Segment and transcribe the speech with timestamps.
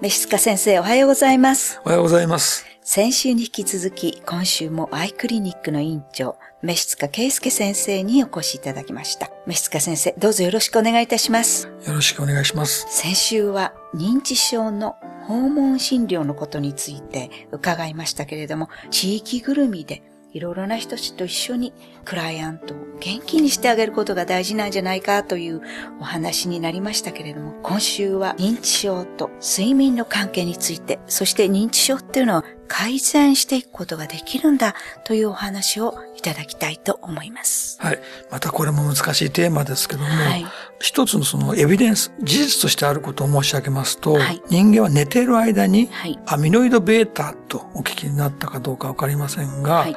[0.00, 1.80] 飯塚先生おはようございます。
[1.84, 2.64] おはようございます。
[2.82, 9.28] 先週に引き続き、今週もアイクリニックの院長、飯塚圭介先生にお越しいただきました。
[9.48, 11.66] 飯塚先生、どうぞよろしくお願いいたします。
[11.84, 12.86] よろしくお願いします。
[12.88, 14.94] 先週は認知症の
[15.26, 21.72] 訪問診療のことについて伺いましたけれども、地域ぐるみでいろいろな人たちと一緒に
[22.04, 25.62] クライアントを元気にしてあげることが大事なんじゃないかという
[26.00, 37.80] お話になりましたけれども、今週は認知症と睡眠の関係について、そして認知症っていうのは改善していくことができるんだというお話をいただきたいと思います。
[37.80, 37.98] はい。
[38.30, 40.46] またこれも難しいテーマですけども、はい
[40.80, 46.18] 一つのそのエビデンス、事実としてあることを申し上げますと、はい人間は寝ている間にはい。
[46.26, 49.96] アミロイド β とお聞きになったかどうかわかりませんが、はい。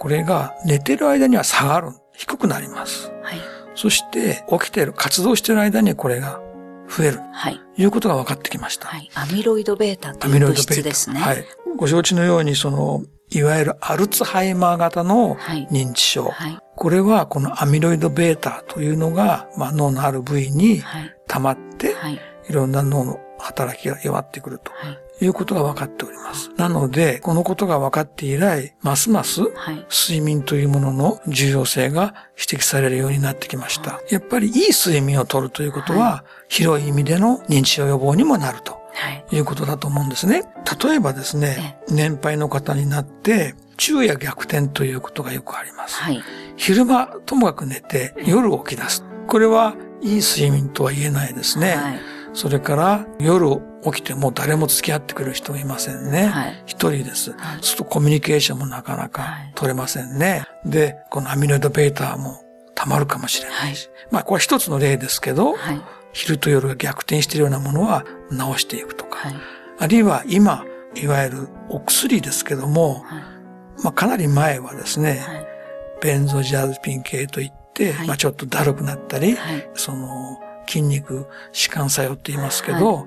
[0.00, 3.12] これが寝ている間には下がる、低くなります。
[3.22, 3.38] はい。
[3.74, 6.40] そして起きている、活動している間にこれが
[6.88, 7.60] 増える、はい。
[7.76, 8.88] ということが分かってきました。
[8.88, 9.10] はい。
[9.14, 10.72] アミロイド β とアいう物ミロイドベータ。
[10.72, 11.20] 質ですね。
[11.20, 11.44] はい。
[11.76, 16.24] ご承知のように、その、いわゆるアルツハイマー型のはい認知症。
[16.24, 16.58] はい。
[16.76, 21.14] これはこのアミロイド β というのが、まあ、脳のある部位にはい。
[21.28, 22.18] 溜まって、はい。
[22.48, 25.24] いろんな脳の働きが弱ってくるとはい。
[25.24, 26.50] いうことが分かっております。
[26.56, 29.86] なので、このことが分かって以来、ますますはい。
[29.90, 34.00] 睡眠というものの重要性が指摘されるようになってきました。
[34.10, 38.80] やっぱりいい睡眠をとるということは、広い意味での認知症予防にもなると。
[38.92, 39.24] はい。
[39.36, 40.42] いうことだと思うんですね。
[40.82, 45.96] 例えばですね、年配の方になって、昼夜逆転ということがよくあります。
[45.96, 46.22] はい。
[46.56, 49.04] 昼間ともかく寝て夜起き出す。
[49.26, 51.76] これはいい睡眠とは言えないですね。
[51.76, 52.00] はい。
[52.32, 56.26] それから夜起きても誰も付き合ってくる人がいませんね。
[56.26, 57.32] はい一人です。
[57.32, 60.46] はいそうするとコミュニケーションもなかなはかい取れませんね。
[60.64, 62.42] で、このアミロイド β も
[62.74, 63.88] 溜まるかもしれないし。
[64.10, 65.80] まあこれは一つの例ですけど、はい。
[66.12, 69.28] 昼と夜が逆転しているようなものは直していくとか。
[69.28, 69.34] はい。
[69.78, 73.22] あるいは今、いわゆるお薬ですけども、はい。
[73.82, 75.46] まあかなり前はですね、はい。
[76.02, 79.70] ベンゾジアゼピン系といって、はいまあちょっとだるくなったり、はい。
[79.74, 83.06] その筋肉弛緩作用って言いますけど、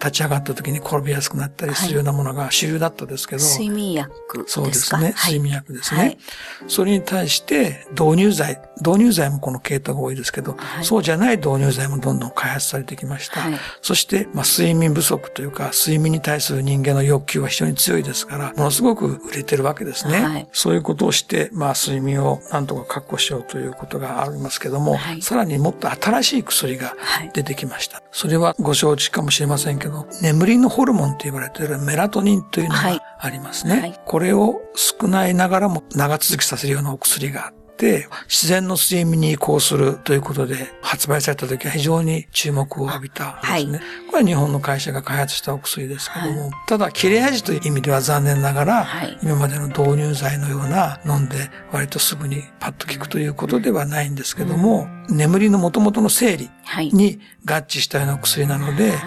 [0.00, 5.12] 立ち上がった時に転びやすくなったりするようなものが主流だったですけど、睡眠薬そうですすね。
[5.14, 5.34] はい。
[5.34, 6.00] 睡眠薬ですね。
[6.00, 6.18] はい
[6.66, 13.40] それに対して導入剤、導入剤もこの系統が多いですけど、はいそうじゃない導入剤もどんどん開発されてきました。
[13.40, 20.24] はいそして、まあ、睡眠不足というか、睡眠に対する人間の欲求は非常に強いですから、ものすごく売れてるわけですね。
[20.24, 28.02] はいそういうことをして、まあ、睡眠をなんとか確保しようということがありますけども、はいさらにもっと新しい薬がはい出てきました。
[28.12, 29.89] それはご承知かもしれませんけど、
[30.22, 32.96] 眠りのホルモンと言われているメラトニンというのはい。
[32.96, 33.80] がありますね。
[33.80, 34.00] はい。
[34.06, 43.52] これを少ないながらも長続きさせるようなお薬があって、自然の睡眠に移行するということで発売された時は非常に注目を浴びたんですね。
[43.52, 43.66] はい。
[44.10, 49.18] これは日本の会社が開発したお薬ですけども、ただ切れ味という意味では残念ながら、はい。
[49.22, 51.36] 今までの導入剤のような飲んで
[51.72, 56.90] 割とすぐにパッと効くということではないんですけども、眠りの元々の生理はい。
[56.92, 59.00] に合致したような薬なので、はい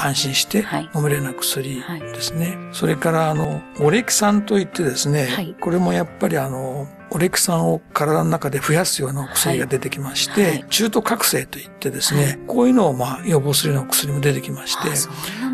[0.00, 0.90] 安心してはい。
[0.94, 1.82] 飲めるような薬
[2.12, 2.56] ですね。
[2.72, 5.54] それから、あの、オレキ酸といってですね、はい。
[5.60, 10.50] これもやっぱりあの、オレキ酸を体の中で増やすようなお薬が出てきまして、はい。
[10.50, 14.88] はい中途覚醒といってですね、こういうのをまあ予防するようなお薬も出てきまして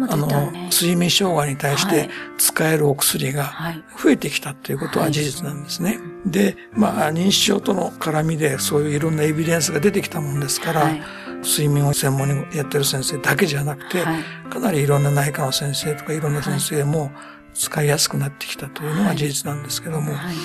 [0.09, 0.27] あ、あの。
[0.71, 2.09] 睡眠障害に対しはい。
[2.09, 3.82] て使えるお薬がはい。
[4.03, 6.00] 増えてきたということは事実なんですね。
[6.26, 11.03] で、まあ、認知症との絡みでそういういろんなエビデンスが出てきたもんですから、はい
[11.44, 17.10] 睡眠を専門にやってる先生だけじゃなくて、はいかなりいろんな内科の先生とかいろんな先生も
[17.55, 20.37] 使いやすくなってきたというのが事実なんですけども、はい。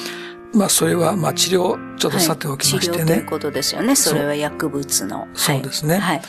[0.54, 3.96] まあそれはまあ治療ちょっとさておきましてね、はい治療ということですよね。
[3.96, 5.20] それは薬物の。
[5.22, 6.22] はいそうですねはい。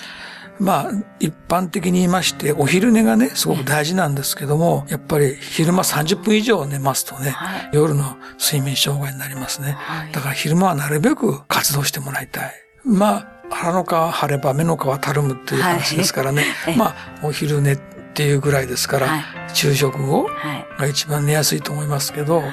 [0.58, 9.72] まあ一般的に言いましてお昼寝がねすごく大事なんですけども、やっぱり昼間30分以上寝ますとね、はい夜の睡眠障害になりますね。
[9.72, 12.52] はいだから昼間はなるべく活動してもらいたい。
[12.84, 16.44] まあ腹の皮張れば目の皮たるむっていう話ですからね。
[16.64, 20.66] はいまあお昼寝っていうぐらいですから、はい昼食後はい。
[20.78, 22.50] が一番寝やすいと思いますけど、はい。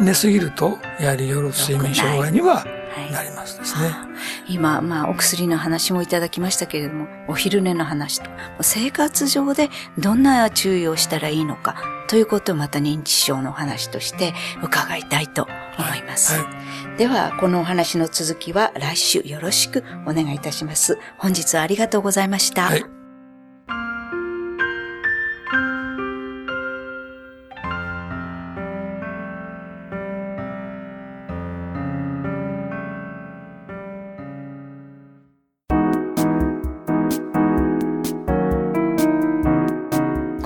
[0.00, 2.66] 寝すぎるとやはり夜睡眠障害にはは
[3.08, 3.90] いなりますですね。
[4.48, 8.30] 今、まあ、お薬の話もいただきましたけれども、お昼寝の話と、
[8.60, 11.76] 生活上でどんな注意をしたらいいのか、
[12.08, 15.48] ということをまた認知症の話として伺いたいと
[15.78, 16.40] 思います。
[16.40, 16.63] はい
[16.96, 20.98] では、このお話の続きは来週よろしくお願いいたします。
[21.18, 22.64] 本日はありがとうございました。
[22.64, 22.93] はい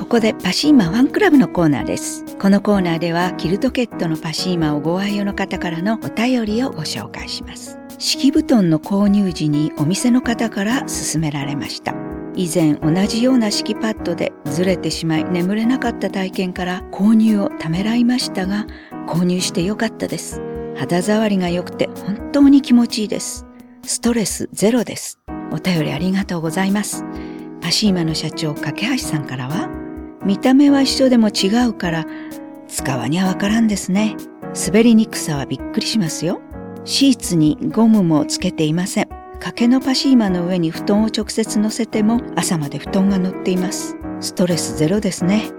[0.09, 2.25] ここでパシーマファンクラブのコーナーです。
[2.39, 7.79] このコーナーではキルトケットのパシーマをご愛用の方からのお便りをご紹介します。
[7.99, 11.95] 敷布団の購入時にお店の方から勧められました。
[12.35, 18.67] 以前同じような敷パッドでずれてしまい眠れなかった体験から購入をためらいましたが
[19.07, 20.41] 購入してよかったです。
[20.75, 23.45] 肌触りが良くて本当に気持ちいいです。
[23.85, 25.21] ストレスゼロです。
[25.53, 27.05] お便りありがとうございます。
[27.61, 29.69] パシーマの社長、架橋さんからは、
[30.29, 32.07] 見た目は一緒でも違うから、
[32.69, 34.15] 使わにはわからんですね。
[34.67, 36.43] 滑りにくさはびっくりしますよ。
[36.85, 39.09] シーツにゴムもつけていません。
[39.09, 43.97] 掛けのパシーマの上に布団を直接乗せても朝まで布団が乗っています。
[44.21, 45.51] ストレスゼロですね。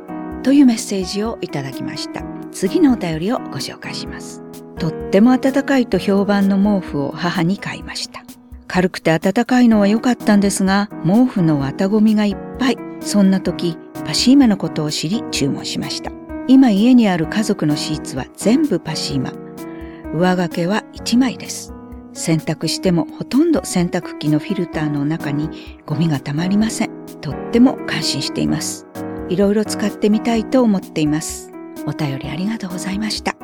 [0.43, 2.23] というメッセージをいただきました。
[2.51, 4.43] 次のお便りをご紹介します。
[4.77, 8.23] とっても暖かいと評判の毛布を母に買いました。
[8.67, 12.77] 軽くて暖かいのは良かったんですが、毛布の綿ゴミがいっぱい。
[13.01, 13.75] そんな時、
[14.09, 16.11] パシーマのことを知り注文しました。
[16.47, 19.33] 今家にある家族のシーツは全部パシーマ。
[20.15, 21.75] 上掛けは1枚です。
[22.13, 27.05] 洗濯してもほとんど洗濯機のフィルターの中にゴミがたまりません。
[27.21, 28.87] とっても感心しています。
[29.29, 31.51] いろいろ使ってみたいと思っています。
[31.85, 33.35] お便りありがとうございました。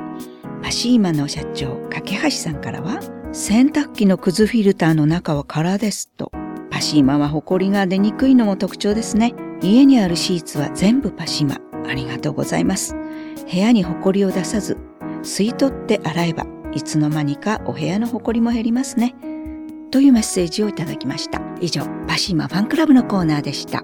[0.64, 3.02] パシーマの社長、架橋さんからは、
[3.34, 6.32] 洗濯機のくずフィルターの中は空ですと。
[6.72, 9.36] パシーマはホコリが出にくいのも特徴ですね。
[9.62, 11.58] 家にあるシーツは全部パシマ。
[11.88, 12.96] ありがとうございます。
[13.52, 14.78] 部屋にホコリを出さず、
[15.24, 19.16] 吸い取って洗えば、いつの間にかお部屋のホコリも減りますね。
[19.92, 21.42] というメッセージをいただきました。
[21.62, 23.84] 以上、パシマファンクラブのコーナーでした。